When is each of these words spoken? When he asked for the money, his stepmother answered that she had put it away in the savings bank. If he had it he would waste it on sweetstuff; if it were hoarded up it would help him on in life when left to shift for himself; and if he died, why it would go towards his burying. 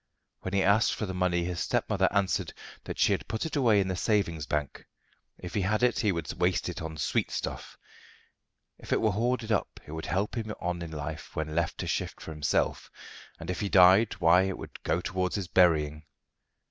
When 0.39 0.55
he 0.55 0.63
asked 0.63 0.95
for 0.95 1.05
the 1.05 1.13
money, 1.13 1.43
his 1.43 1.59
stepmother 1.59 2.09
answered 2.11 2.53
that 2.85 2.97
she 2.97 3.11
had 3.11 3.27
put 3.27 3.45
it 3.45 3.55
away 3.55 3.79
in 3.79 3.87
the 3.87 3.95
savings 3.95 4.47
bank. 4.47 4.87
If 5.37 5.53
he 5.53 5.61
had 5.61 5.83
it 5.83 5.99
he 5.99 6.11
would 6.11 6.33
waste 6.41 6.67
it 6.69 6.81
on 6.81 6.97
sweetstuff; 6.97 7.77
if 8.79 8.91
it 8.91 8.99
were 8.99 9.11
hoarded 9.11 9.51
up 9.51 9.79
it 9.85 9.91
would 9.91 10.07
help 10.07 10.33
him 10.35 10.51
on 10.59 10.81
in 10.81 10.89
life 10.89 11.35
when 11.35 11.53
left 11.53 11.77
to 11.81 11.87
shift 11.87 12.19
for 12.19 12.31
himself; 12.31 12.89
and 13.39 13.51
if 13.51 13.59
he 13.59 13.69
died, 13.69 14.13
why 14.15 14.41
it 14.41 14.57
would 14.57 14.81
go 14.81 15.01
towards 15.01 15.35
his 15.35 15.47
burying. 15.47 16.03